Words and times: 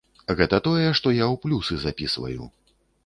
Гэта 0.37 0.59
тое, 0.67 0.87
што 0.99 1.13
я 1.17 1.25
ў 1.27 1.35
плюсы 1.43 1.73
запісваю. 1.85 2.49